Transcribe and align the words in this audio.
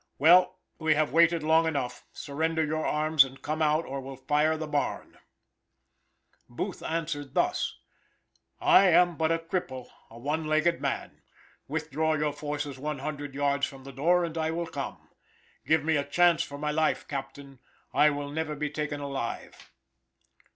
"Well, 0.17 0.57
we 0.79 0.95
have 0.95 1.11
waited 1.13 1.43
long 1.43 1.67
enough; 1.67 2.07
surrender 2.11 2.65
your 2.65 2.83
arms 2.87 3.23
and 3.23 3.39
come 3.39 3.61
out, 3.61 3.85
or 3.85 4.01
we'll 4.01 4.15
fire 4.15 4.57
the 4.57 4.65
barn." 4.65 5.19
Booth 6.49 6.81
answered 6.81 7.35
thus: 7.35 7.77
"I 8.59 8.87
am 8.87 9.15
but 9.15 9.31
a 9.31 9.37
cripple, 9.37 9.89
a 10.09 10.17
one 10.17 10.47
legged 10.47 10.81
man. 10.81 11.21
Withdraw 11.67 12.15
your 12.15 12.33
forces 12.33 12.79
one 12.79 12.97
hundred 12.97 13.35
yard 13.35 13.63
from 13.63 13.83
the 13.83 13.93
door, 13.93 14.23
and 14.25 14.35
I 14.39 14.49
will 14.49 14.65
come. 14.65 15.07
Give 15.67 15.83
me 15.85 15.97
a 15.97 16.03
chance 16.03 16.41
for 16.41 16.57
my 16.57 16.71
life, 16.71 17.07
captain. 17.07 17.59
I 17.93 18.09
will 18.09 18.31
never 18.31 18.55
be 18.55 18.71
taken 18.71 19.01
alive." 19.01 19.69